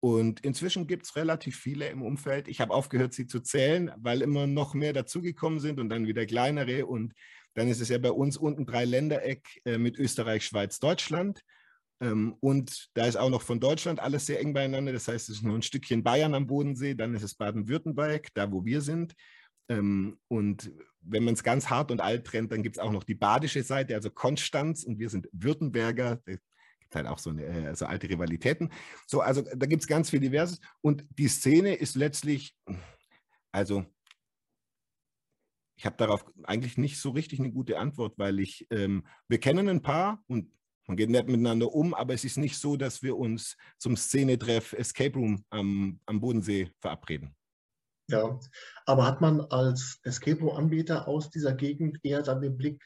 [0.00, 2.48] und inzwischen gibt es relativ viele im Umfeld.
[2.48, 6.24] Ich habe aufgehört, sie zu zählen, weil immer noch mehr dazugekommen sind und dann wieder
[6.24, 6.86] kleinere.
[6.86, 7.14] Und
[7.54, 11.42] dann ist es ja bei uns unten drei Ländereck äh, mit Österreich, Schweiz, Deutschland.
[12.00, 14.92] Ähm, und da ist auch noch von Deutschland alles sehr eng beieinander.
[14.92, 18.50] Das heißt, es ist nur ein Stückchen Bayern am Bodensee, dann ist es Baden-Württemberg, da
[18.52, 19.14] wo wir sind.
[19.68, 23.04] Ähm, und wenn man es ganz hart und alt trennt, dann gibt es auch noch
[23.04, 26.20] die badische Seite, also Konstanz, und wir sind Württemberger.
[26.24, 28.70] Da gibt halt auch so, eine, äh, so alte Rivalitäten.
[29.06, 30.60] So, also da gibt es ganz viel Diverses.
[30.80, 32.54] Und die Szene ist letztlich,
[33.52, 33.84] also
[35.78, 39.68] ich habe darauf eigentlich nicht so richtig eine gute Antwort, weil ich, ähm, wir kennen
[39.68, 40.50] ein paar und
[40.88, 44.72] man geht nett miteinander um, aber es ist nicht so, dass wir uns zum Szenetreff
[44.72, 47.36] Escape Room am, am Bodensee verabreden.
[48.10, 48.40] Ja,
[48.86, 52.82] aber hat man als Escape Room-Anbieter aus dieser Gegend eher dann den Blick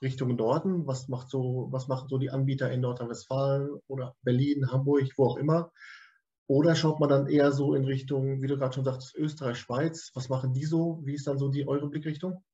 [0.00, 0.86] Richtung Norden?
[0.86, 5.36] Was macht so, was machen so die Anbieter in Nordrhein-Westfalen oder Berlin, Hamburg, wo auch
[5.38, 5.72] immer?
[6.48, 10.12] Oder schaut man dann eher so in Richtung, wie du gerade schon sagtest, Österreich, Schweiz?
[10.14, 11.00] Was machen die so?
[11.04, 12.44] Wie ist dann so die eure Blickrichtung?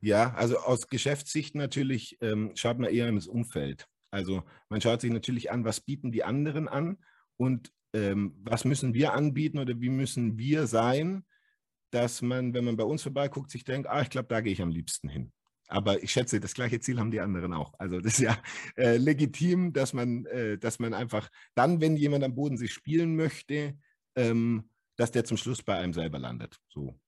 [0.00, 3.86] Ja, also aus Geschäftssicht natürlich ähm, schaut man eher ins Umfeld.
[4.10, 6.98] Also man schaut sich natürlich an, was bieten die anderen an
[7.36, 11.24] und ähm, was müssen wir anbieten oder wie müssen wir sein,
[11.90, 14.62] dass man, wenn man bei uns vorbeiguckt, sich denkt, ah, ich glaube, da gehe ich
[14.62, 15.32] am liebsten hin.
[15.70, 17.72] Aber ich schätze, das gleiche Ziel haben die anderen auch.
[17.78, 18.36] Also das ist ja
[18.76, 23.16] äh, legitim, dass man, äh, dass man einfach dann, wenn jemand am Boden sich spielen
[23.16, 23.78] möchte,
[24.16, 26.58] ähm, dass der zum Schluss bei einem selber landet.
[26.68, 26.98] So.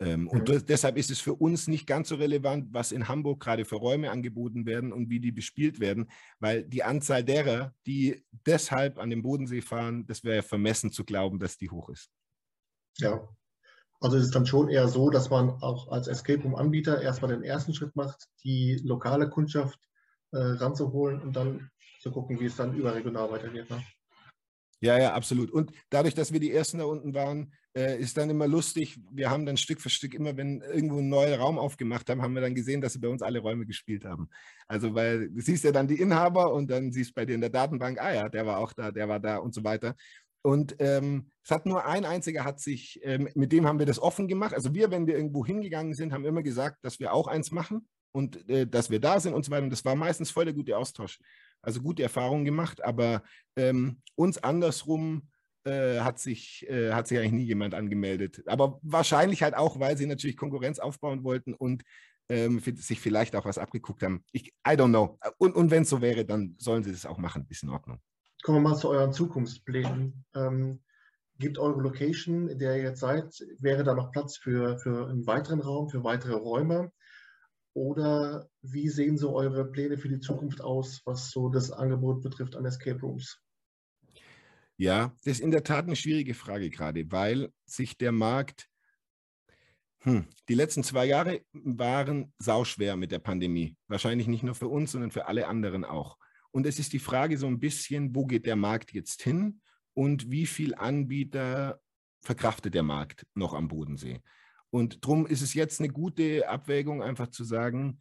[0.00, 3.40] Ähm, und das, deshalb ist es für uns nicht ganz so relevant, was in Hamburg
[3.40, 6.10] gerade für Räume angeboten werden und wie die bespielt werden,
[6.40, 11.38] weil die Anzahl derer, die deshalb an den Bodensee fahren, das wäre vermessen zu glauben,
[11.38, 12.10] dass die hoch ist.
[12.98, 13.28] Ja,
[14.02, 17.44] also es ist dann schon eher so, dass man auch als Escape Room-Anbieter erstmal den
[17.44, 19.78] ersten Schritt macht, die lokale Kundschaft
[20.32, 23.70] äh, ranzuholen und dann zu gucken, wie es dann überregional weitergeht.
[23.70, 23.82] Ne?
[24.80, 25.52] Ja, ja, absolut.
[25.52, 28.98] Und dadurch, dass wir die Ersten da unten waren, äh, ist dann immer lustig.
[29.12, 32.34] Wir haben dann Stück für Stück immer, wenn irgendwo ein neuer Raum aufgemacht haben, haben
[32.34, 34.28] wir dann gesehen, dass sie bei uns alle Räume gespielt haben.
[34.66, 37.50] Also, weil du siehst ja dann die Inhaber und dann siehst bei dir in der
[37.50, 39.94] Datenbank, ah ja, der war auch da, der war da und so weiter.
[40.42, 44.00] Und ähm, es hat nur ein einziger hat sich, ähm, mit dem haben wir das
[44.00, 44.54] offen gemacht.
[44.54, 47.88] Also wir, wenn wir irgendwo hingegangen sind, haben immer gesagt, dass wir auch eins machen
[48.12, 49.64] und äh, dass wir da sind und so weiter.
[49.64, 51.18] Und das war meistens voll der gute Austausch.
[51.62, 53.22] Also gute Erfahrungen gemacht, aber
[53.56, 55.28] ähm, uns andersrum
[55.64, 58.42] äh, hat, sich, äh, hat sich eigentlich nie jemand angemeldet.
[58.46, 61.84] Aber wahrscheinlich halt auch, weil sie natürlich Konkurrenz aufbauen wollten und
[62.28, 64.24] ähm, sich vielleicht auch was abgeguckt haben.
[64.32, 65.18] Ich, I don't know.
[65.38, 67.46] Und, und wenn es so wäre, dann sollen sie das auch machen.
[67.48, 68.00] Ist in Ordnung
[68.42, 70.24] kommen wir mal zu euren Zukunftsplänen.
[70.34, 70.80] Ähm,
[71.38, 75.26] gibt eure Location, in der ihr jetzt seid, wäre da noch Platz für, für einen
[75.26, 76.92] weiteren Raum, für weitere Räume?
[77.74, 82.54] Oder wie sehen so eure Pläne für die Zukunft aus, was so das Angebot betrifft
[82.54, 83.40] an Escape Rooms?
[84.76, 88.68] Ja, das ist in der Tat eine schwierige Frage gerade, weil sich der Markt,
[90.00, 93.76] hm, die letzten zwei Jahre waren sauschwer mit der Pandemie.
[93.86, 96.18] Wahrscheinlich nicht nur für uns, sondern für alle anderen auch.
[96.52, 99.60] Und es ist die Frage so ein bisschen, wo geht der Markt jetzt hin
[99.94, 101.80] und wie viel Anbieter
[102.20, 104.20] verkraftet der Markt noch am Bodensee?
[104.70, 108.00] Und darum ist es jetzt eine gute Abwägung, einfach zu sagen,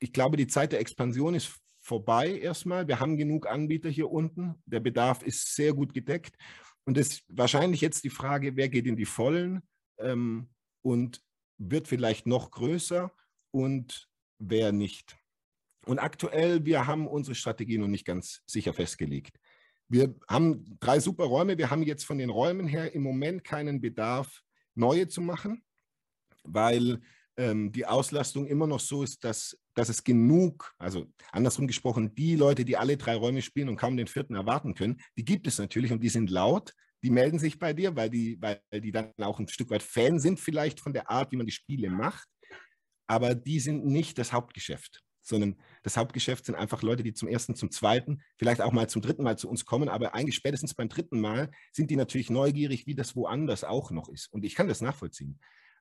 [0.00, 2.88] ich glaube, die Zeit der Expansion ist vorbei erstmal.
[2.88, 4.54] Wir haben genug Anbieter hier unten.
[4.66, 6.36] Der Bedarf ist sehr gut gedeckt.
[6.84, 9.62] Und es ist wahrscheinlich jetzt die Frage, wer geht in die Vollen
[9.98, 10.50] ähm,
[10.82, 11.22] und
[11.58, 13.12] wird vielleicht noch größer
[13.50, 14.08] und
[14.38, 15.19] wer nicht.
[15.86, 19.38] Und aktuell, wir haben unsere Strategie noch nicht ganz sicher festgelegt.
[19.88, 21.58] Wir haben drei super Räume.
[21.58, 24.42] Wir haben jetzt von den Räumen her im Moment keinen Bedarf,
[24.74, 25.62] neue zu machen
[26.44, 27.00] weil
[27.36, 32.36] ähm, die Auslastung immer noch so ist, dass, dass es genug, also andersrum gesprochen, die
[32.36, 35.58] Leute, die alle drei Räume spielen und kaum den vierten erwarten können, die gibt es
[35.58, 36.74] natürlich und die sind laut.
[37.02, 40.18] Die melden sich bei dir, weil die, weil die dann auch ein Stück weit Fan
[40.18, 42.28] sind, vielleicht von der Art, wie man die Spiele macht.
[43.06, 47.54] Aber die sind nicht das Hauptgeschäft sondern das Hauptgeschäft sind einfach Leute, die zum ersten,
[47.54, 50.90] zum zweiten, vielleicht auch mal zum dritten Mal zu uns kommen, aber eigentlich spätestens beim
[50.90, 54.30] dritten Mal sind die natürlich neugierig, wie das woanders auch noch ist.
[54.32, 55.38] Und ich kann das nachvollziehen.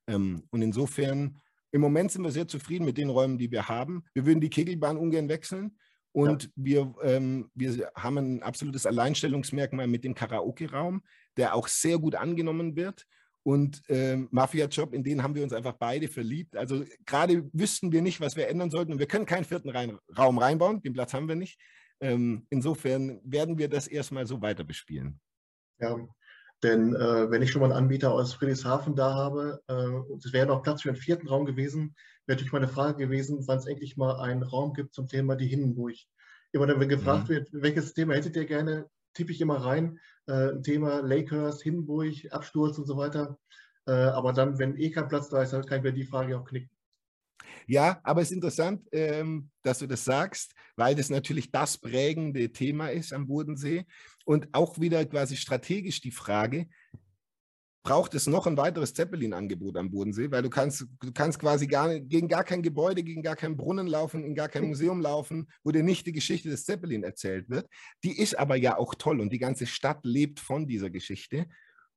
[0.08, 1.38] Ähm, und insofern,
[1.72, 4.06] im Moment sind wir sehr zufrieden mit den Räumen, die wir haben.
[4.14, 5.78] Wir würden die Kegelbahn ungern wechseln.
[6.12, 6.50] Und ja.
[6.56, 11.04] wir, ähm, wir haben ein absolutes Alleinstellungsmerkmal mit dem Karaoke-Raum,
[11.38, 13.06] der auch sehr gut angenommen wird.
[13.50, 16.56] Und ähm, Mafia-Job, in den haben wir uns einfach beide verliebt.
[16.56, 18.92] Also gerade wüssten wir nicht, was wir ändern sollten.
[18.92, 21.60] Und wir können keinen vierten rein, Raum reinbauen, den Platz haben wir nicht.
[22.00, 25.20] Ähm, insofern werden wir das erstmal so weiter bespielen.
[25.80, 25.98] Ja,
[26.62, 30.46] denn äh, wenn ich schon mal einen Anbieter aus Friedrichshafen da habe, äh, es wäre
[30.46, 31.96] noch Platz für einen vierten Raum gewesen,
[32.28, 35.48] wäre natürlich meine Frage gewesen, wann es endlich mal einen Raum gibt zum Thema die
[35.48, 35.96] Hindenburg.
[36.52, 37.34] Immer wenn gefragt mhm.
[37.34, 38.86] wird, welches Thema hättet ihr gerne,
[39.16, 39.98] tippe ich immer rein,
[40.30, 43.38] äh, Thema Lakehurst, Hindenburg, Absturz und so weiter.
[43.88, 46.46] Äh, aber dann, wenn eh kein Platz da ist, kann ich mir die Frage auch
[46.46, 46.70] knicken.
[47.66, 52.52] Ja, aber es ist interessant, ähm, dass du das sagst, weil das natürlich das prägende
[52.52, 53.86] Thema ist am Bodensee.
[54.26, 56.68] Und auch wieder quasi strategisch die Frage,
[57.84, 62.00] braucht es noch ein weiteres Zeppelin-Angebot am Bodensee, weil du kannst, du kannst quasi gar,
[62.00, 65.72] gegen gar kein Gebäude, gegen gar keinen Brunnen laufen, in gar kein Museum laufen, wo
[65.72, 67.68] dir nicht die Geschichte des Zeppelin erzählt wird.
[68.04, 71.48] Die ist aber ja auch toll und die ganze Stadt lebt von dieser Geschichte.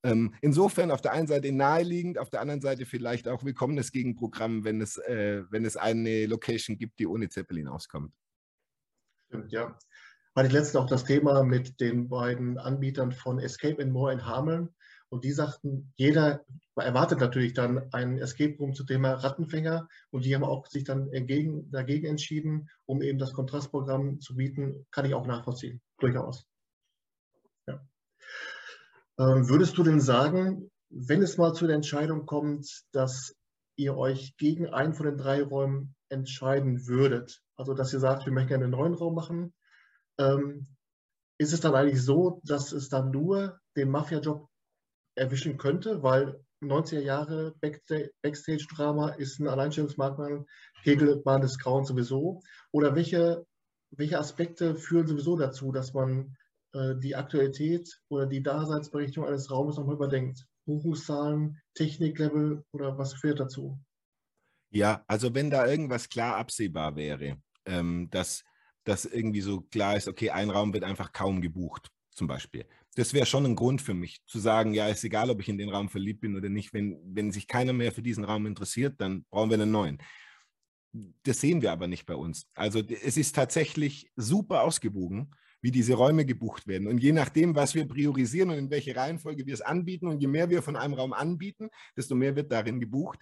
[0.05, 4.65] Ähm, insofern auf der einen Seite naheliegend, auf der anderen Seite vielleicht auch willkommenes Gegenprogramm,
[4.65, 8.13] wenn es, äh, wenn es eine Location gibt, die ohne Zeppelin auskommt.
[9.29, 9.79] Stimmt, ja.
[10.35, 14.27] Hatte ich letztens auch das Thema mit den beiden Anbietern von Escape and More in
[14.27, 14.71] Hameln.
[15.13, 16.43] Und die sagten, jeder
[16.75, 19.87] erwartet natürlich dann einen Escape Room zum Thema Rattenfänger.
[20.11, 24.87] Und die haben auch sich dann entgegen, dagegen entschieden, um eben das Kontrastprogramm zu bieten.
[24.91, 26.47] Kann ich auch nachvollziehen, durchaus.
[29.19, 33.37] Ähm, würdest du denn sagen, wenn es mal zu der Entscheidung kommt, dass
[33.77, 38.33] ihr euch gegen einen von den drei Räumen entscheiden würdet, also dass ihr sagt, wir
[38.33, 39.53] möchten gerne einen neuen Raum machen,
[40.19, 40.69] ähm,
[41.37, 44.49] ist es dann eigentlich so, dass es dann nur den Mafia-Job
[45.15, 50.45] erwischen könnte, weil 90er Jahre Backstage-Drama ist ein Alleinstellungsmerkmal,
[50.85, 52.41] Kegelbahn des Grauens sowieso.
[52.71, 53.45] Oder welche,
[53.91, 56.37] welche Aspekte führen sowieso dazu, dass man
[56.73, 60.47] äh, die Aktualität oder die Daseinsberechtigung eines Raumes nochmal überdenkt.
[60.65, 63.79] Buchungszahlen, Techniklevel oder was führt dazu?
[64.71, 68.45] Ja, also wenn da irgendwas klar absehbar wäre, ähm, dass,
[68.85, 72.67] dass irgendwie so klar ist, okay, ein Raum wird einfach kaum gebucht, zum Beispiel.
[72.95, 75.59] Das wäre schon ein Grund für mich, zu sagen, ja, ist egal, ob ich in
[75.59, 76.73] den Raum verliebt bin oder nicht.
[76.75, 79.99] Wenn, wenn sich keiner mehr für diesen Raum interessiert, dann brauchen wir einen neuen.
[81.23, 82.47] Das sehen wir aber nicht bei uns.
[82.55, 86.89] Also es ist tatsächlich super ausgewogen wie diese Räume gebucht werden.
[86.89, 90.27] Und je nachdem, was wir priorisieren und in welche Reihenfolge wir es anbieten und je
[90.27, 93.21] mehr wir von einem Raum anbieten, desto mehr wird darin gebucht.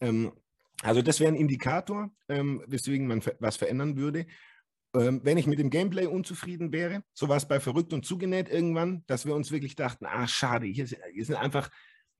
[0.00, 0.32] Ähm,
[0.82, 4.26] also das wäre ein Indikator, ähm, weswegen man was verändern würde.
[4.96, 8.48] Ähm, wenn ich mit dem Gameplay unzufrieden wäre, so war es bei Verrückt und Zugenäht
[8.48, 11.70] irgendwann, dass wir uns wirklich dachten, ah schade, hier, hier sind einfach,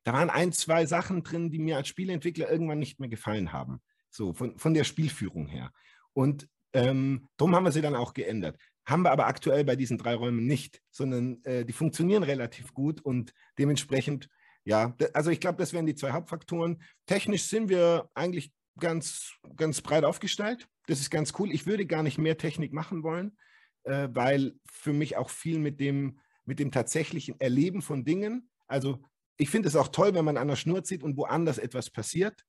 [0.05, 3.81] da waren ein, zwei Sachen drin, die mir als Spieleentwickler irgendwann nicht mehr gefallen haben.
[4.11, 5.73] So von, von der Spielführung her.
[6.13, 8.59] Und ähm, darum haben wir sie dann auch geändert.
[8.85, 13.01] Haben wir aber aktuell bei diesen drei Räumen nicht, sondern äh, die funktionieren relativ gut
[13.01, 14.29] und dementsprechend,
[14.65, 16.83] ja, also ich glaube, das wären die zwei Hauptfaktoren.
[17.07, 20.69] Technisch sind wir eigentlich ganz, ganz breit aufgestellt.
[20.87, 21.53] Das ist ganz cool.
[21.53, 23.37] Ich würde gar nicht mehr Technik machen wollen,
[23.85, 29.03] äh, weil für mich auch viel mit dem, mit dem tatsächlichen Erleben von Dingen Also
[29.37, 32.45] ich finde es auch toll, wenn man an der Schnur zieht und woanders etwas passiert.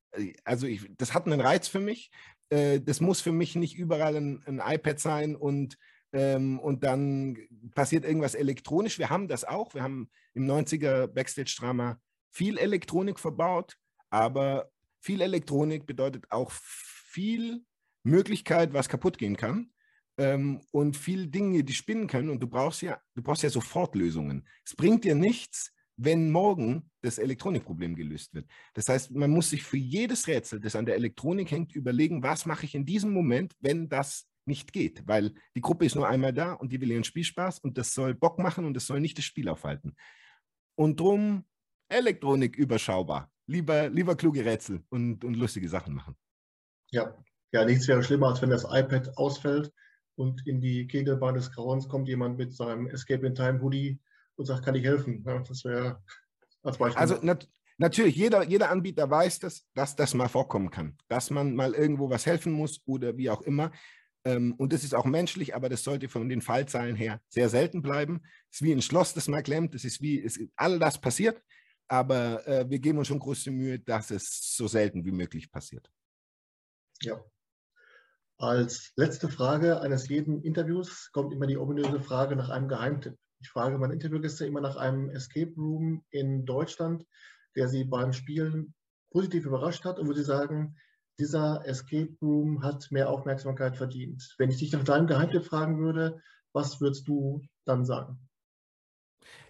[0.45, 2.11] Also ich, das hat einen Reiz für mich.
[2.49, 5.77] Äh, das muss für mich nicht überall ein, ein iPad sein und,
[6.13, 7.37] ähm, und dann
[7.75, 8.99] passiert irgendwas elektronisch.
[8.99, 9.73] Wir haben das auch.
[9.73, 11.99] Wir haben im 90er Backstage-Drama
[12.31, 13.75] viel Elektronik verbaut,
[14.09, 14.69] aber
[15.01, 17.65] viel Elektronik bedeutet auch viel
[18.07, 19.71] Möglichkeit, was kaputt gehen kann
[20.17, 22.29] ähm, und viel Dinge, die spinnen können.
[22.29, 24.47] Und du brauchst ja, du brauchst ja sofort Lösungen.
[24.65, 28.47] Es bringt dir nichts, wenn morgen das Elektronikproblem gelöst wird.
[28.73, 32.45] Das heißt, man muss sich für jedes Rätsel, das an der Elektronik hängt, überlegen, was
[32.45, 35.07] mache ich in diesem Moment, wenn das nicht geht.
[35.07, 38.13] Weil die Gruppe ist nur einmal da und die will ihren Spielspaß und das soll
[38.13, 39.95] Bock machen und das soll nicht das Spiel aufhalten.
[40.75, 41.45] Und drum
[41.89, 43.31] Elektronik überschaubar.
[43.47, 46.15] Lieber, lieber kluge Rätsel und, und lustige Sachen machen.
[46.91, 47.17] Ja.
[47.51, 49.71] Ja, nichts wäre schlimmer, als wenn das iPad ausfällt
[50.15, 53.99] und in die Kegelbahn des Grauens kommt jemand mit seinem Escape in Time Hoodie
[54.35, 55.23] und sagt, kann ich helfen?
[55.25, 56.01] Ja, das wäre
[56.63, 56.99] als Beispiel.
[56.99, 61.55] Also nat natürlich, jeder, jeder Anbieter weiß, dass, dass das mal vorkommen kann, dass man
[61.55, 63.71] mal irgendwo was helfen muss oder wie auch immer.
[64.25, 67.81] Ähm, und das ist auch menschlich, aber das sollte von den Fallzahlen her sehr selten
[67.81, 68.21] bleiben.
[68.51, 69.75] Es ist wie ein Schloss, das mal klemmt.
[69.75, 71.41] Es ist wie, es, all das passiert,
[71.87, 75.89] aber äh, wir geben uns schon große Mühe, dass es so selten wie möglich passiert.
[77.01, 77.23] Ja.
[78.39, 83.17] Als letzte Frage eines jeden Interviews kommt immer die ominöse Frage nach einem Geheimtipp.
[83.39, 87.03] Ich frage meine Interviewgäste immer nach einem Escape Room in Deutschland,
[87.55, 88.75] der sie beim Spielen
[89.11, 90.75] positiv überrascht hat und wo sie sagen,
[91.19, 94.35] dieser Escape Room hat mehr Aufmerksamkeit verdient.
[94.37, 96.21] Wenn ich dich nach deinem Geheimtipp fragen würde,
[96.53, 98.19] was würdest du dann sagen?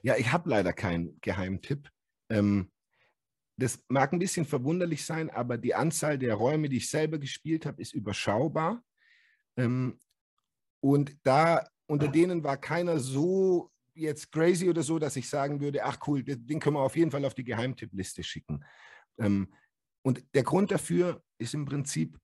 [0.02, 1.90] Ja, ich habe leider keinen Geheimtipp.
[2.30, 2.72] Ähm,
[3.58, 7.66] das mag ein bisschen verwunderlich sein, aber die Anzahl der Räume, die ich selber gespielt
[7.66, 8.84] habe, ist überschaubar.
[9.58, 10.00] Ähm,
[10.80, 15.84] und da unter denen war keiner so jetzt crazy oder so, dass ich sagen würde,
[15.84, 18.64] ach cool, den können wir auf jeden Fall auf die Geheimtippliste schicken.
[19.18, 19.52] Ähm,
[20.04, 22.20] und der Grund dafür ist im Prinzip,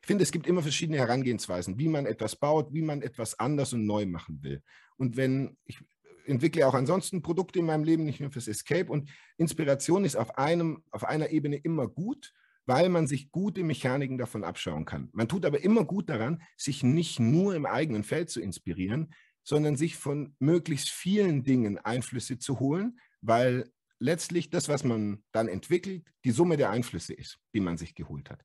[0.00, 3.72] ich finde, es gibt immer verschiedene Herangehensweisen, wie man etwas baut, wie man etwas anders
[3.72, 4.62] und neu machen will.
[4.96, 5.80] Und wenn ich
[6.26, 8.90] entwickle auch ansonsten Produkte in meinem Leben, nicht nur fürs Escape.
[8.90, 12.32] Und Inspiration ist auf, einem, auf einer Ebene immer gut,
[12.66, 15.08] weil man sich gute Mechaniken davon abschauen kann.
[15.12, 19.12] Man tut aber immer gut daran, sich nicht nur im eigenen Feld zu inspirieren,
[19.44, 25.48] sondern sich von möglichst vielen Dingen Einflüsse zu holen, weil letztlich das, was man dann
[25.48, 28.44] entwickelt, die Summe der Einflüsse ist, die man sich geholt hat.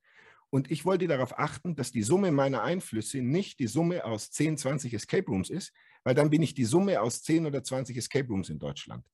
[0.50, 4.58] Und ich wollte darauf achten, dass die Summe meiner Einflüsse nicht die Summe aus 10,
[4.58, 5.72] 20 Escape Rooms ist,
[6.04, 9.04] weil dann bin ich die Summe aus 10 oder 20 Escape Rooms in Deutschland.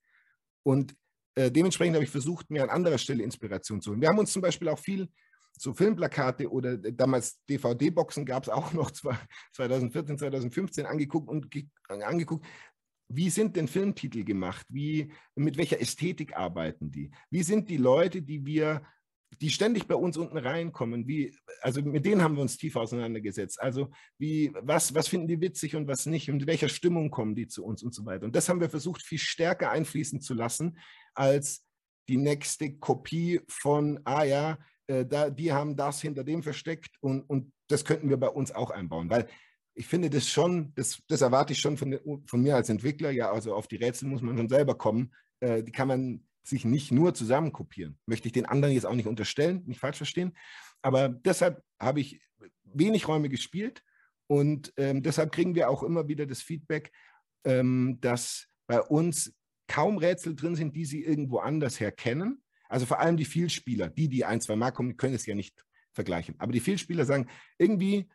[0.63, 0.95] Und
[1.35, 4.01] äh, dementsprechend habe ich versucht, mir an anderer Stelle Inspiration zu holen.
[4.01, 5.09] Wir haben uns zum Beispiel auch viel
[5.57, 12.47] so Filmplakate oder damals DVD-Boxen gab es auch noch 2014, 2015 angeguckt und angeguckt,
[13.11, 14.67] wie sind denn Filmtitel gemacht?
[14.69, 17.11] Wie, mit welcher Ästhetik arbeiten die?
[17.31, 18.83] Wie sind die Leute, die wir,
[19.41, 21.07] die ständig bei uns unten reinkommen?
[21.07, 23.61] Wie, also mit denen haben wir uns tief auseinandergesetzt.
[23.61, 26.31] Also wie, was, was finden die witzig und was nicht?
[26.31, 28.25] Und in welcher Stimmung kommen die zu uns und so weiter?
[28.25, 30.79] Und das haben wir versucht, viel stärker einfließen zu lassen,
[31.15, 31.65] als
[32.09, 37.23] die nächste Kopie von, ah ja, äh, da, die haben das hinter dem versteckt und,
[37.23, 39.11] und das könnten wir bei uns auch einbauen.
[39.11, 39.29] Weil
[39.75, 43.31] ich finde das schon, das, das erwarte ich schon von, von mir als Entwickler, ja,
[43.31, 45.13] also auf die Rätsel muss man schon selber kommen.
[45.41, 47.99] Äh, die kann man sich nicht nur zusammen kopieren.
[48.07, 50.37] Möchte ich den anderen jetzt auch nicht unterstellen, nicht falsch verstehen.
[50.83, 52.21] Aber deshalb habe ich
[52.65, 53.83] wenig Räume gespielt
[54.27, 56.93] und ähm, deshalb kriegen wir auch immer wieder das Feedback,
[57.45, 59.35] ähm, dass bei uns
[59.67, 62.43] kaum Rätsel drin sind, die Sie irgendwo anders her kennen.
[62.69, 65.65] Also vor allem die Vielspieler, die, die ein, zwei Mal kommen, können es ja nicht
[65.93, 66.35] vergleichen.
[66.39, 68.09] Aber die Vielspieler sagen, irgendwie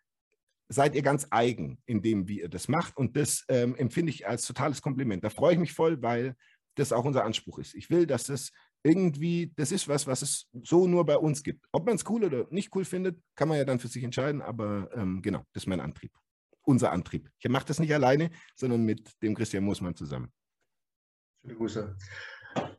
[0.69, 2.95] seid ihr ganz eigen in dem, wie ihr das macht.
[2.97, 5.23] Und das ähm, empfinde ich als totales Kompliment.
[5.23, 6.35] Da freue ich mich voll, weil
[6.75, 7.75] das auch unser Anspruch ist.
[7.75, 8.51] Ich will, dass das
[8.83, 11.65] irgendwie, das ist was, was es so nur bei uns gibt.
[11.71, 14.41] Ob man es cool oder nicht cool findet, kann man ja dann für sich entscheiden.
[14.41, 16.11] Aber ähm, genau, das ist mein Antrieb.
[16.63, 17.29] Unser Antrieb.
[17.39, 20.31] Ich mache das nicht alleine, sondern mit dem Christian Moosmann zusammen.
[21.41, 21.97] Schöne Grüße.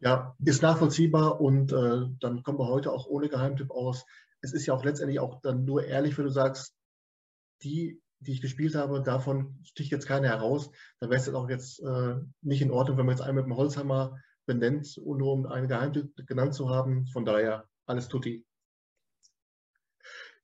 [0.01, 4.05] Ja, ist nachvollziehbar und äh, dann kommen wir heute auch ohne Geheimtipp aus.
[4.41, 6.75] Es ist ja auch letztendlich auch dann nur ehrlich, wenn du sagst,
[7.63, 10.71] die, die ich gespielt habe, davon sticht jetzt keiner heraus.
[11.01, 13.45] Da wäre es jetzt auch jetzt äh, nicht in Ordnung, wenn man jetzt einen mit
[13.45, 17.07] dem Holzhammer benennt, nur um einen Geheimtipp genannt zu haben.
[17.07, 18.45] Von daher alles tutti.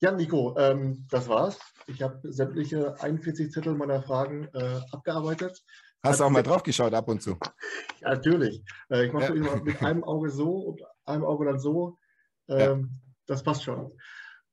[0.00, 1.58] Ja, Nico, ähm, das war's.
[1.86, 5.62] Ich habe sämtliche 41 Zettel meiner Fragen äh, abgearbeitet.
[6.02, 7.38] Hast du auch mal drauf geschaut ab und zu?
[8.00, 8.64] Ja, natürlich.
[8.88, 9.34] Äh, ich mache ja.
[9.34, 11.98] immer mit einem Auge so und einem Auge dann so.
[12.48, 12.88] Ähm, ja.
[13.26, 13.92] Das passt schon.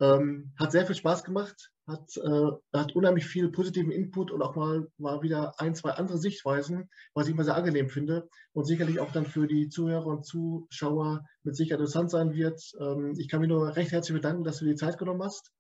[0.02, 1.72] Ähm, hat sehr viel Spaß gemacht.
[1.88, 6.18] Hat, äh, hat unheimlich viel positiven Input und auch mal, mal wieder ein, zwei andere
[6.18, 10.26] Sichtweisen, was ich immer sehr angenehm finde und sicherlich auch dann für die Zuhörer und
[10.26, 12.62] Zuschauer mit Sicherheit interessant sein wird.
[12.80, 15.52] Ähm, ich kann mich nur recht herzlich bedanken, dass du dir die Zeit genommen hast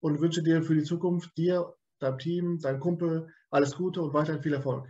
[0.00, 4.42] und wünsche dir für die Zukunft, dir, deinem Team, deinem Kumpel alles Gute und weiterhin
[4.42, 4.88] viel Erfolg.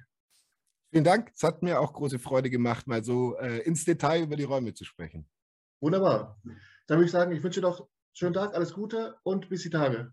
[0.90, 1.30] Vielen Dank.
[1.34, 4.72] Es hat mir auch große Freude gemacht, mal so äh, ins Detail über die Räume
[4.72, 5.28] zu sprechen.
[5.80, 6.40] Wunderbar.
[6.86, 9.62] Dann würde ich sagen, ich wünsche dir noch einen schönen Tag, alles Gute und bis
[9.62, 10.12] die Tage.